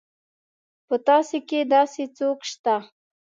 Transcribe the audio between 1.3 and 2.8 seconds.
کې داسې څوک شته.